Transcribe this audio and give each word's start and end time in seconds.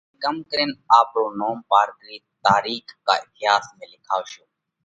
تمي 0.09 0.19
ڪم 0.23 0.35
ڪرينَ 0.49 0.69
آپرو 0.99 1.25
نوم 1.39 1.57
پارڪرِي 1.71 2.17
تارِيخ 2.45 2.85
ڪا 3.07 3.13
اٿياس 3.23 3.65
۾ 3.79 3.85
لکاوَشو؟ 3.93 4.43